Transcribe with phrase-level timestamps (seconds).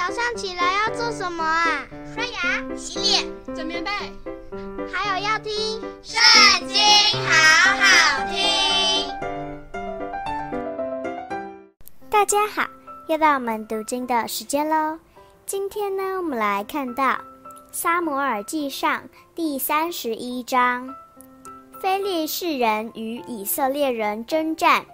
[0.00, 1.86] 早上起来要做什么啊？
[2.14, 3.90] 刷牙、洗脸、整棉被，
[4.90, 5.52] 还有要听
[6.02, 6.18] 《圣
[6.66, 6.78] 经》，
[7.28, 9.12] 好好听。
[12.08, 12.66] 大家好，
[13.08, 14.98] 又到我们读经的时间喽。
[15.44, 17.04] 今天呢，我们来看到
[17.70, 19.02] 《撒摩尔记上》
[19.34, 20.88] 第三十一章，
[21.78, 24.86] 非利士人与以色列人征战。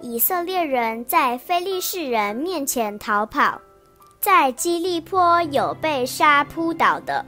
[0.00, 3.60] 以色列人在非利士人面前逃跑，
[4.24, 7.22] 在基利波有被杀扑倒的。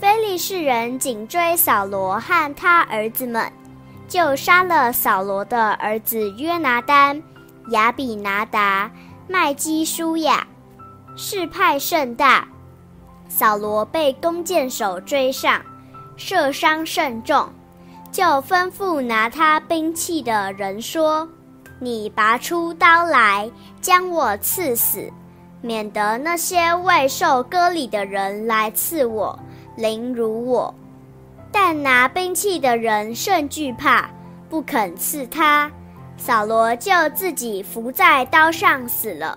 [0.00, 3.52] 非利士人紧追扫罗和他儿子们，
[4.08, 7.22] 就杀了扫罗的儿子约拿单、
[7.68, 8.90] 亚比拿达、
[9.28, 10.46] 麦基舒亚，
[11.16, 12.48] 势派甚大。
[13.28, 15.60] 扫罗被弓箭手追上，
[16.16, 17.46] 射伤甚重，
[18.10, 21.28] 就吩咐拿他兵器的人说。
[21.78, 23.50] 你拔出刀来，
[23.82, 25.12] 将我刺死，
[25.66, 29.36] 免得那些未受割礼的人来刺我，
[29.76, 30.72] 凌辱我。
[31.50, 34.08] 但拿兵器的人甚惧怕，
[34.48, 35.68] 不肯刺他。
[36.16, 39.36] 扫罗就自己伏在刀上死了。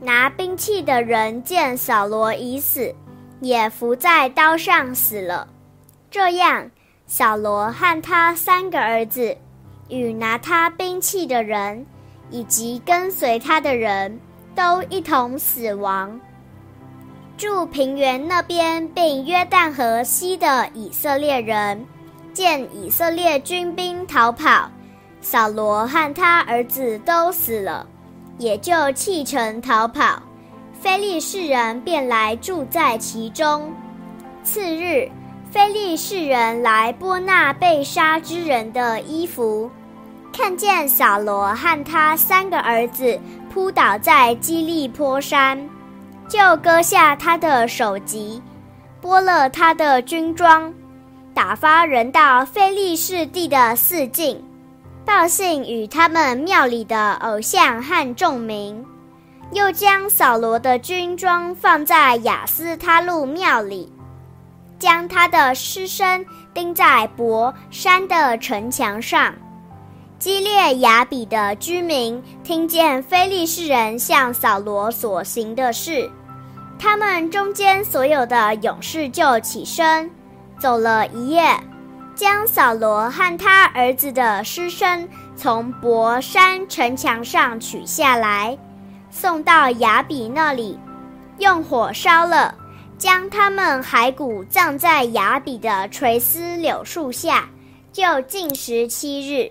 [0.00, 2.92] 拿兵器的人见扫罗已死，
[3.40, 5.46] 也伏在刀上死了。
[6.10, 6.68] 这样，
[7.06, 9.36] 扫罗和他三个儿子。
[9.88, 11.86] 与拿他兵器的人，
[12.30, 14.18] 以及跟随他的人
[14.54, 16.20] 都一同死亡。
[17.36, 21.84] 住平原那边并约旦河西的以色列人，
[22.32, 24.70] 见以色列军兵逃跑，
[25.20, 27.86] 扫罗和他儿子都死了，
[28.38, 30.22] 也就弃城逃跑。
[30.80, 33.72] 非利士人便来住在其中。
[34.44, 35.08] 次日，
[35.50, 39.70] 非利士人来剥那被杀之人的衣服。
[40.32, 43.20] 看见扫罗和他三个儿子
[43.52, 45.68] 扑倒在基利波山，
[46.26, 48.42] 就割下他的首级，
[49.02, 50.72] 剥了他的军装，
[51.34, 54.42] 打发人到非利士地的四境，
[55.04, 58.82] 报信与他们庙里的偶像和众民，
[59.52, 63.92] 又将扫罗的军装放在亚斯他录庙里，
[64.78, 69.34] 将他的尸身钉在伯山的城墙上。
[70.22, 76.08] 基列雅比的居民听见非利士人向扫罗所行的事，
[76.78, 80.08] 他们中间所有的勇士就起身，
[80.60, 81.42] 走了一夜，
[82.14, 88.56] 将扫罗和他儿子的尸身从伯山城墙上取下来，
[89.10, 90.78] 送到雅比那里，
[91.38, 92.54] 用火烧了，
[92.96, 97.48] 将他们骸骨葬在雅比的垂丝柳树下，
[97.92, 99.50] 就禁食七日。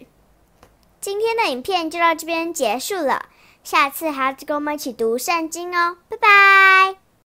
[1.02, 3.26] 今天的影片就到这边结束了，
[3.64, 7.01] 下次还要跟我们一起读圣经哦，拜拜。